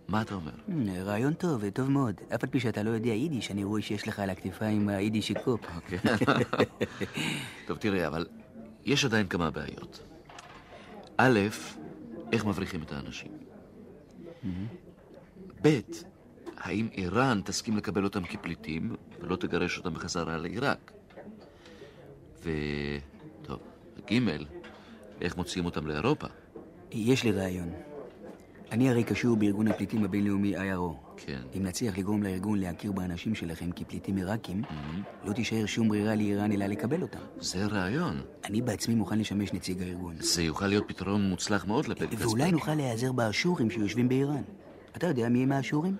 מה 0.09 0.23
אתה 0.23 0.35
אומר? 0.35 0.53
Hmm, 0.69 0.73
רעיון 1.05 1.35
טוב, 1.35 1.71
טוב 1.71 1.91
מאוד. 1.91 2.15
אף 2.35 2.45
על 2.45 2.51
פי 2.51 2.61
שאתה 2.61 2.83
לא 2.83 2.91
יודע 2.91 3.11
יידיש, 3.11 3.51
אני 3.51 3.65
רואה 3.65 3.83
שיש 3.83 4.09
לך 4.09 4.19
על 4.19 4.31
הכתפיים 4.31 4.89
היידישי 4.89 5.35
קופ. 5.45 5.61
אוקיי. 5.77 5.99
טוב, 7.67 7.79
תראה, 7.79 8.07
אבל 8.07 8.27
יש 8.85 9.05
עדיין 9.05 9.27
כמה 9.27 9.51
בעיות. 9.51 10.03
א', 11.17 11.41
איך 12.33 12.45
מבריחים 12.45 12.83
את 12.83 12.93
האנשים? 12.93 13.33
ב', 15.63 15.81
האם 16.57 16.89
איראן 16.93 17.41
תסכים 17.45 17.77
לקבל 17.77 18.05
אותם 18.05 18.25
כפליטים 18.25 18.97
ולא 19.21 19.37
תגרש 19.37 19.79
אותם 19.79 19.95
בחזרה 19.95 20.37
לעיראק? 20.37 20.93
ו... 22.43 22.51
ג', 24.13 24.29
איך 25.21 25.37
מוציאים 25.37 25.65
אותם 25.67 25.87
לאירופה? 25.87 26.27
יש 26.93 27.25
לי 27.25 27.33
רעיון. 27.33 27.69
אני 28.73 28.91
הרי 28.91 29.05
קשור 29.05 29.37
בארגון 29.37 29.69
הפליטים 29.69 30.05
הבינלאומי 30.05 30.57
IRO. 30.57 31.07
כן. 31.17 31.41
אם 31.57 31.63
נצליח 31.63 31.99
לגרום 31.99 32.23
לארגון 32.23 32.59
להכיר 32.59 32.93
באנשים 32.93 33.35
שלכם 33.35 33.71
כפליטים 33.77 34.17
עיראקים, 34.17 34.63
לא 35.25 35.33
תישאר 35.33 35.67
שום 35.67 35.89
ברירה 35.89 36.15
לאיראן 36.15 36.53
אלא 36.53 36.67
לקבל 36.67 37.03
אותם. 37.03 37.19
זה 37.41 37.67
רעיון. 37.67 38.23
אני 38.45 38.63
בעצמי 38.63 38.95
מוכן 38.95 39.19
לשמש 39.19 39.53
נציג 39.53 39.83
הארגון. 39.83 40.15
זה 40.19 40.43
יוכל 40.43 40.67
להיות 40.67 40.85
פתרון 40.89 41.29
מוצלח 41.29 41.65
מאוד 41.65 41.89
לפלגלסברג. 41.89 42.29
ואולי 42.29 42.53
נוכל 42.53 42.75
להיעזר 42.75 43.13
באשורים 43.13 43.71
שיושבים 43.71 44.09
באיראן. 44.09 44.43
אתה 44.97 45.07
יודע 45.07 45.29
מי 45.29 45.43
הם 45.43 45.53
האשורים? 45.53 45.97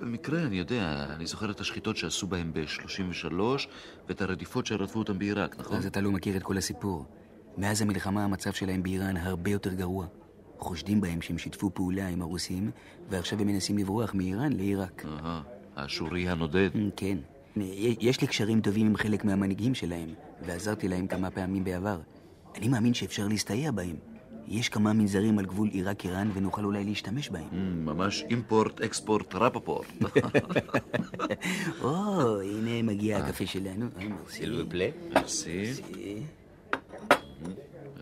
במקרה, 0.00 0.42
אני 0.42 0.58
יודע, 0.58 1.06
אני 1.16 1.26
זוכר 1.26 1.50
את 1.50 1.60
השחיטות 1.60 1.96
שעשו 1.96 2.26
בהם 2.26 2.52
ב-33 2.52 3.34
ואת 4.08 4.22
הרדיפות 4.22 4.66
שרדפו 4.66 4.98
אותם 4.98 5.18
בעיראק, 5.18 5.56
נכון? 5.58 5.76
אז 5.76 5.86
אתה 5.86 6.00
לא 6.00 6.10
מכיר 6.10 6.36
את 6.36 6.42
כל 6.42 6.56
הסיפור. 6.56 7.04
מאז 7.58 7.82
המלחמה 7.82 8.24
המצב 8.24 8.52
שלהם 8.52 8.82
באיראן 8.82 9.16
הרבה 9.16 9.50
יותר 9.50 9.74
גרוע. 9.74 10.06
חושדים 10.58 11.00
בהם 11.00 11.22
שהם 11.22 11.38
שיתפו 11.38 11.70
פעולה 11.74 12.08
עם 12.08 12.22
הרוסים, 12.22 12.70
ועכשיו 13.10 13.40
הם 13.40 13.46
מנסים 13.46 13.78
לברוח 13.78 14.14
מאיראן 14.14 14.52
לעיראק. 14.52 15.04
אהה, 15.06 15.42
האשורי 15.76 16.28
הנודד. 16.28 16.70
כן. 16.96 17.18
יש 18.00 18.20
לי 18.20 18.26
קשרים 18.26 18.60
טובים 18.60 18.86
עם 18.86 18.96
חלק 18.96 19.24
מהמנהיגים 19.24 19.74
שלהם, 19.74 20.08
ועזרתי 20.46 20.88
להם 20.88 21.06
כמה 21.06 21.30
פעמים 21.30 21.64
בעבר. 21.64 22.00
אני 22.54 22.68
מאמין 22.68 22.94
שאפשר 22.94 23.28
להסתייע 23.28 23.70
בהם. 23.70 23.96
יש 24.48 24.68
כמה 24.68 24.92
מנזרים 24.92 25.38
על 25.38 25.46
גבול 25.46 25.68
עיראק-איראן, 25.68 26.30
ונוכל 26.34 26.64
אולי 26.64 26.84
להשתמש 26.84 27.28
בהם. 27.28 27.84
ממש 27.84 28.24
אימפורט, 28.30 28.80
אקספורט, 28.80 29.34
רפפורט. 29.34 29.86
או, 31.82 32.40
הנה 32.40 32.82
מגיע 32.82 33.18
הקפה 33.18 33.46
שלנו. 33.46 33.86
אה, 34.00 34.08
מרסי. 34.08 35.72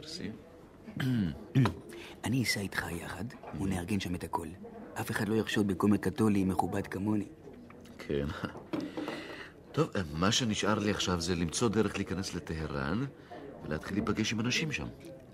מרסי. 0.04 0.30
אני 2.24 2.42
אסע 2.42 2.60
איתך 2.60 2.84
יחד, 2.90 3.24
ונארגן 3.60 4.00
שם 4.00 4.14
את 4.14 4.24
הכל. 4.24 4.48
אף 5.00 5.10
אחד 5.10 5.28
לא 5.28 5.34
יחשוד 5.34 5.66
בכומר 5.66 5.96
קתולי 5.96 6.44
מכובד 6.44 6.86
כמוני. 6.86 7.26
כן. 7.98 8.26
טוב, 9.72 9.88
מה 10.12 10.32
שנשאר 10.32 10.78
לי 10.78 10.90
עכשיו 10.90 11.20
זה 11.20 11.34
למצוא 11.34 11.68
דרך 11.68 11.96
להיכנס 11.96 12.34
לטהרן 12.34 13.04
ולהתחיל 13.64 13.96
להיפגש 13.96 14.32
עם 14.32 14.40
אנשים 14.40 14.72
שם. 14.72 14.86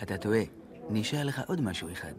אתה 0.02 0.16
טועה. 0.16 0.42
נשאר 0.90 1.24
לך 1.24 1.40
עוד 1.46 1.60
משהו 1.60 1.92
אחד. 1.92 2.14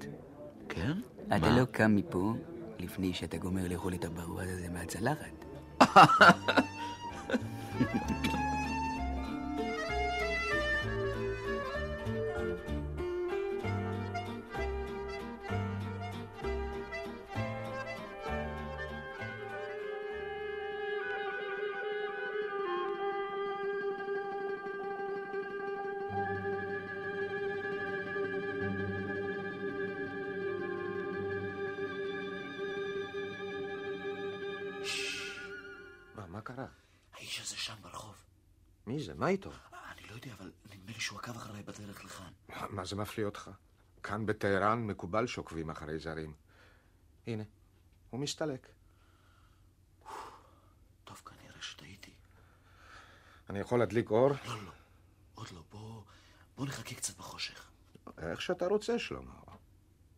כן? 0.70 0.92
אתה 1.28 1.50
מה? 1.50 1.60
לא 1.60 1.66
קם 1.66 1.96
מפה 1.96 2.34
לפני 2.80 3.14
שאתה 3.14 3.38
גומר 3.38 3.68
לאכול 3.68 3.94
את 3.94 4.06
הברווז 4.06 4.50
הזה 4.50 4.70
מהצלחת. 4.70 5.46
מה 39.21 39.27
איתו? 39.27 39.51
אני 39.91 40.07
לא 40.07 40.13
יודע, 40.15 40.34
אבל 40.34 40.51
נדמה 40.71 40.91
לי 40.91 40.99
שהוא 40.99 41.19
עקב 41.19 41.36
אחריי 41.36 41.63
בדרך 41.63 42.05
לכאן. 42.05 42.31
מה 42.69 42.86
זה 42.86 42.95
מפליא 42.95 43.25
אותך? 43.25 43.49
כאן 44.03 44.25
בטהרן 44.25 44.88
מקובל 44.88 45.27
שעוקבים 45.27 45.69
אחרי 45.69 45.99
זרים. 45.99 46.34
הנה, 47.27 47.43
הוא 48.10 48.19
מסתלק. 48.19 48.67
טוב, 51.03 51.21
כנראה 51.25 51.62
שטעיתי. 51.62 52.12
אני 53.49 53.60
יכול 53.60 53.79
להדליק 53.79 54.12
אור? 54.12 54.29
לא, 54.29 54.63
לא. 54.63 54.71
עוד 55.36 55.47
לא. 55.51 55.63
בוא, 55.69 56.03
בוא 56.57 56.65
נחכה 56.65 56.95
קצת 56.95 57.17
בחושך. 57.17 57.71
איך 58.17 58.41
שאתה 58.41 58.65
רוצה, 58.65 58.99
שלמה. 58.99 59.34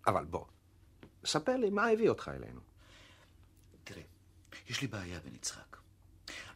אבל 0.07 0.25
בוא, 0.25 0.45
ספר 1.25 1.57
לי 1.57 1.69
מה 1.69 1.87
הביא 1.87 2.09
אותך 2.09 2.31
אלינו. 2.35 2.61
תראה, 3.83 4.03
יש 4.67 4.81
לי 4.81 4.87
בעיה, 4.87 5.19
בן 5.19 5.35
יצחק. 5.35 5.82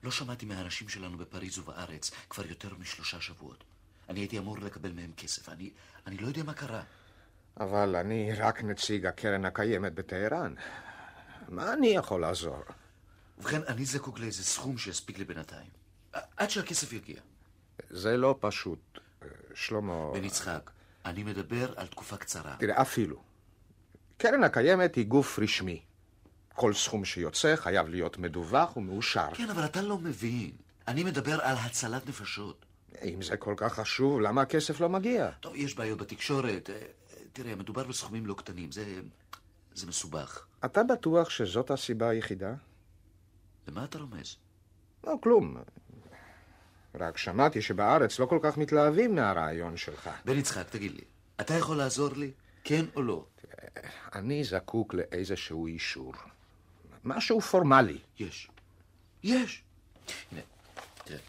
לא 0.03 0.11
שמעתי 0.11 0.45
מהאנשים 0.45 0.89
שלנו 0.89 1.17
בפריז 1.17 1.57
ובארץ 1.59 2.11
כבר 2.29 2.45
יותר 2.45 2.69
משלושה 2.79 3.21
שבועות. 3.21 3.63
אני 4.09 4.19
הייתי 4.19 4.37
אמור 4.39 4.57
לקבל 4.57 4.91
מהם 4.91 5.11
כסף. 5.17 5.49
אני, 5.49 5.69
אני 6.07 6.17
לא 6.17 6.27
יודע 6.27 6.43
מה 6.43 6.53
קרה. 6.53 6.83
אבל 7.59 7.95
אני 7.95 8.33
רק 8.33 8.63
נציג 8.63 9.05
הקרן 9.05 9.45
הקיימת 9.45 9.93
בטהרן. 9.93 10.53
מה 11.49 11.73
אני 11.73 11.87
יכול 11.87 12.21
לעזור? 12.21 12.63
ובכן, 13.37 13.61
אני 13.67 13.85
זקוק 13.85 14.19
לאיזה 14.19 14.43
סכום 14.43 14.77
שיספיק 14.77 15.17
לי 15.17 15.25
בינתיים. 15.25 15.69
עד 16.37 16.49
שהכסף 16.49 16.93
יגיע. 16.93 17.21
זה 17.89 18.17
לא 18.17 18.35
פשוט, 18.39 18.99
אה, 19.23 19.27
שלמה. 19.53 20.11
בן 20.13 20.23
יצחק, 20.23 20.71
אני 21.05 21.23
מדבר 21.23 21.73
על 21.75 21.87
תקופה 21.87 22.17
קצרה. 22.17 22.55
תראה, 22.59 22.81
אפילו. 22.81 23.23
קרן 24.17 24.43
הקיימת 24.43 24.95
היא 24.95 25.05
גוף 25.05 25.39
רשמי. 25.39 25.81
כל 26.57 26.73
סכום 26.73 27.05
שיוצא 27.05 27.55
חייב 27.55 27.87
להיות 27.87 28.17
מדווח 28.17 28.77
ומאושר. 28.77 29.27
כן, 29.33 29.49
אבל 29.49 29.65
אתה 29.65 29.81
לא 29.81 29.97
מבין. 29.97 30.51
אני 30.87 31.03
מדבר 31.03 31.41
על 31.41 31.55
הצלת 31.57 32.07
נפשות. 32.07 32.65
אם 33.03 33.21
זה 33.21 33.37
כל 33.37 33.53
כך 33.57 33.73
חשוב, 33.73 34.21
למה 34.21 34.41
הכסף 34.41 34.79
לא 34.79 34.89
מגיע? 34.89 35.31
טוב, 35.31 35.55
יש 35.55 35.75
בעיות 35.75 35.97
בתקשורת. 35.97 36.69
אה, 36.69 36.75
תראה, 37.33 37.55
מדובר 37.55 37.83
בסכומים 37.83 38.25
לא 38.25 38.33
קטנים. 38.33 38.71
זה... 38.71 39.01
זה 39.73 39.87
מסובך. 39.87 40.45
אתה 40.65 40.83
בטוח 40.83 41.29
שזאת 41.29 41.71
הסיבה 41.71 42.09
היחידה? 42.09 42.53
למה 43.67 43.83
אתה 43.83 43.99
רומז? 43.99 44.35
לא, 45.03 45.15
כלום. 45.23 45.57
רק 46.95 47.17
שמעתי 47.17 47.61
שבארץ 47.61 48.19
לא 48.19 48.25
כל 48.25 48.39
כך 48.41 48.57
מתלהבים 48.57 49.15
מהרעיון 49.15 49.77
שלך. 49.77 50.09
בן 50.25 50.37
יצחק, 50.37 50.69
תגיד 50.69 50.91
לי, 50.91 51.03
אתה 51.41 51.53
יכול 51.53 51.77
לעזור 51.77 52.13
לי? 52.15 52.31
כן 52.63 52.85
או 52.95 53.01
לא? 53.01 53.25
אני 54.15 54.43
זקוק 54.43 54.93
לאיזשהו 54.93 55.67
אישור. 55.67 56.13
משהו 57.07 57.41
פורמלי. 57.41 57.97
יש. 58.19 58.49
יש. 59.23 59.63
הנה, 60.31 60.41
תראה. 61.03 61.19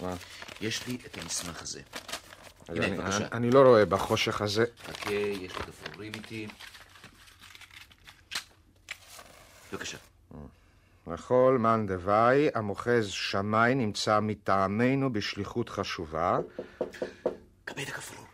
מה? 0.00 0.14
יש 0.60 0.86
לי 0.86 0.98
את 1.06 1.18
המסמך 1.18 1.62
הזה. 1.62 1.80
הנה, 2.68 2.86
אני, 2.86 2.96
בבקשה. 2.96 3.16
אני, 3.16 3.26
אני 3.32 3.50
לא 3.50 3.62
רואה 3.62 3.86
בחושך 3.86 4.40
הזה. 4.40 4.64
חכה, 4.86 5.10
יש 5.10 5.56
לי 5.56 5.62
גפרורים 5.66 6.14
איתי. 6.14 6.48
בבקשה. 9.72 9.98
לכל 11.12 11.56
מאן 11.60 11.86
דווי, 11.86 12.48
המוכז 12.54 13.08
שמאי 13.08 13.74
נמצא 13.74 14.20
מטעמנו 14.20 15.12
בשליחות 15.12 15.68
חשובה. 15.68 16.38
קבל 17.64 17.82
את 17.82 17.88
הגפרור. 17.88 18.26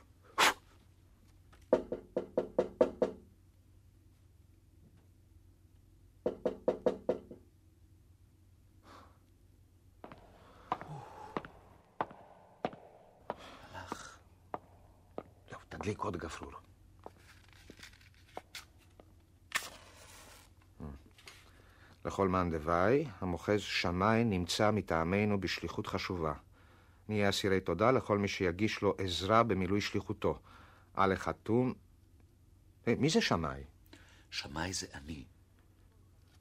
לא, 15.52 15.58
תדליק 15.68 15.98
עוד 15.98 16.16
גפרור. 16.16 16.52
לכל 22.44 22.50
מאן 22.50 22.50
דווי, 22.50 23.06
המוכז 23.20 23.60
שמאי 23.60 24.24
נמצא 24.24 24.70
מטעמנו 24.70 25.40
בשליחות 25.40 25.86
חשובה. 25.86 26.32
נהיה 27.08 27.28
אסירי 27.28 27.60
תודה 27.60 27.90
לכל 27.90 28.18
מי 28.18 28.28
שיגיש 28.28 28.82
לו 28.82 28.94
עזרה 28.98 29.42
במילוי 29.42 29.80
שליחותו. 29.80 30.38
על 30.94 31.12
החתום... 31.12 31.74
אה, 32.88 32.94
מי 32.98 33.10
זה 33.10 33.20
שמאי? 33.20 33.62
שמאי 34.30 34.72
זה 34.72 34.86
אני. 34.94 35.24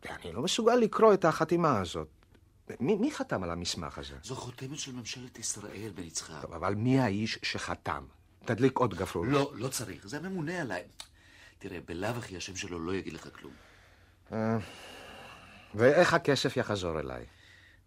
אני 0.09 0.33
לא 0.33 0.41
מסוגל 0.41 0.75
לקרוא 0.75 1.13
את 1.13 1.25
החתימה 1.25 1.79
הזאת. 1.79 2.07
מי, 2.79 2.95
מי 2.95 3.11
חתם 3.11 3.43
על 3.43 3.51
המסמך 3.51 3.97
הזה? 3.97 4.15
זו 4.23 4.35
חותמת 4.35 4.79
של 4.79 4.91
ממשלת 4.91 5.39
ישראל, 5.39 5.91
בן 5.95 6.03
יצחק. 6.03 6.41
טוב, 6.41 6.53
אבל 6.53 6.75
מי 6.75 6.99
האיש 6.99 7.39
שחתם? 7.43 8.05
תדליק 8.45 8.77
עוד 8.77 8.93
גפרור. 8.93 9.25
לא, 9.25 9.51
לא 9.55 9.67
צריך. 9.67 10.07
זה 10.07 10.17
הממונה 10.17 10.61
עליי. 10.61 10.83
תראה, 11.59 11.79
בלאו 11.85 12.09
הכי 12.09 12.37
השם 12.37 12.55
שלו 12.55 12.79
לא 12.79 12.95
יגיד 12.95 13.13
לך 13.13 13.27
כלום. 13.33 13.53
ואיך 15.75 16.13
הכסף 16.13 16.57
יחזור 16.57 16.99
אליי? 16.99 17.25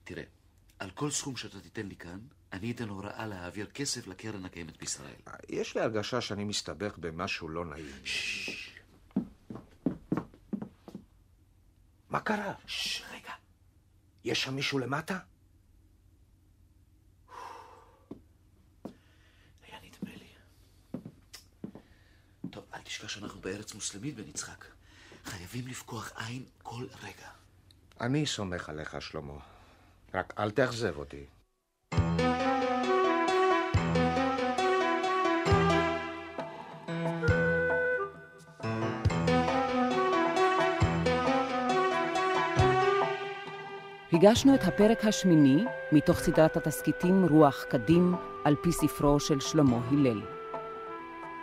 תראה, 0.04 0.22
על 0.78 0.90
כל 0.90 1.10
סכום 1.10 1.36
שאתה 1.36 1.60
תיתן 1.60 1.86
לי 1.86 1.96
כאן, 1.96 2.18
אני 2.52 2.70
אתן 2.70 2.88
הוראה 2.88 3.26
להעביר 3.26 3.66
כסף 3.66 4.06
לקרן 4.06 4.44
הקיימת 4.44 4.76
בישראל. 4.76 5.14
יש 5.48 5.76
לי 5.76 5.82
הרגשה 5.82 6.20
שאני 6.20 6.44
מסתבך 6.44 6.98
במשהו 6.98 7.48
לא 7.48 7.64
נעים. 7.64 7.94
מה 12.08 12.20
קרה? 12.20 12.54
ששש, 12.66 13.02
רגע. 13.10 13.32
יש 14.24 14.42
שם 14.42 14.54
מישהו 14.54 14.78
למטה? 14.78 15.18
היה 19.62 19.78
נדמה 19.82 20.16
לי. 20.16 20.28
טוב, 22.50 22.64
אל 22.74 22.80
תשכח 22.80 23.08
שאנחנו 23.08 23.40
בארץ 23.40 23.74
מוסלמית, 23.74 24.14
בן 24.14 24.28
יצחק. 24.28 24.64
חייבים 25.24 25.66
לפקוח 25.66 26.12
עין 26.16 26.44
כל 26.62 26.86
רגע. 27.02 27.35
אני 28.00 28.26
סומך 28.26 28.68
עליך, 28.68 28.96
שלמה. 29.02 29.32
רק 30.14 30.34
אל 30.38 30.50
תאכזב 30.50 30.96
אותי. 30.96 31.26
הגשנו 44.12 44.54
את 44.54 44.60
הפרק 44.62 45.04
השמיני 45.04 45.64
מתוך 45.92 46.18
סדרת 46.18 46.56
התסכיתים 46.56 47.24
רוח 47.30 47.64
קדים 47.64 48.14
על 48.44 48.56
פי 48.62 48.72
ספרו 48.72 49.20
של 49.20 49.40
שלמה 49.40 49.88
הלל. 49.90 50.22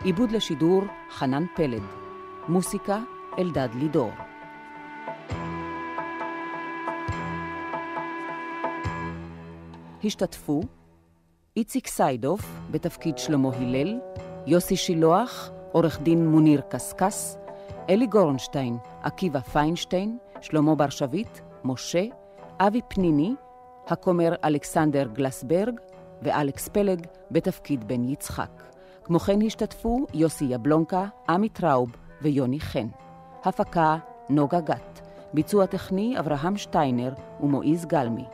עיבוד 0.04 0.32
לשידור 0.32 0.84
חנן 1.12 1.44
פלד, 1.56 1.84
מוסיקה 2.48 3.00
אלדד 3.40 3.70
לידור. 3.76 4.33
השתתפו 10.06 10.62
איציק 11.58 11.88
סיידוף 11.88 12.42
בתפקיד 12.72 13.18
שלמה 13.18 13.50
הלל, 13.56 14.00
יוסי 14.48 14.76
שילוח, 14.76 15.52
עורך 15.72 16.00
דין 16.02 16.28
מוניר 16.28 16.62
קסקס, 16.70 17.38
אלי 17.90 18.08
גורנשטיין, 18.08 18.78
עקיבא 19.02 19.40
פיינשטיין, 19.40 20.18
שלמה 20.42 20.76
בר 20.76 20.90
שביט, 20.90 21.40
משה, 21.64 22.04
אבי 22.60 22.82
פניני, 22.88 23.36
הכומר 23.88 24.34
אלכסנדר 24.44 25.08
גלסברג 25.14 25.80
ואלכס 26.22 26.68
פלג 26.68 27.08
בתפקיד 27.32 27.88
בן 27.88 28.04
יצחק. 28.04 28.64
כמו 29.04 29.20
כן 29.20 29.42
השתתפו 29.42 30.06
יוסי 30.14 30.46
יבלונקה, 30.46 31.06
עמי 31.30 31.50
טראוב 31.50 31.92
ויוני 32.22 32.60
חן. 32.60 32.88
הפקה 33.44 33.98
נוגה 34.30 34.60
גת. 34.60 35.02
ביצוע 35.34 35.66
טכני 35.66 36.20
אברהם 36.20 36.58
שטיינר 36.58 37.14
ומועיז 37.40 37.86
גלמי. 37.86 38.26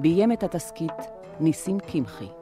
ביים 0.00 0.32
את 0.32 0.42
התסכית 0.42 0.92
ניסים 1.40 1.78
קמחי. 1.80 2.39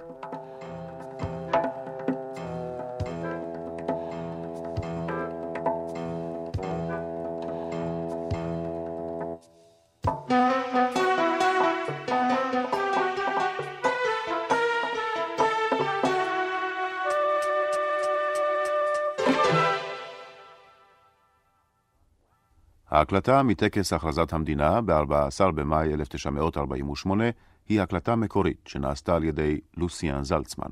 ההקלטה 23.08 23.42
מטקס 23.42 23.92
הכרזת 23.92 24.32
המדינה 24.32 24.80
ב-14 24.80 25.50
במאי 25.54 25.94
1948 25.94 27.24
היא 27.68 27.80
הקלטה 27.80 28.16
מקורית 28.16 28.66
שנעשתה 28.66 29.16
על 29.16 29.24
ידי 29.24 29.60
לוסיאן 29.76 30.22
זלצמן. 30.24 30.70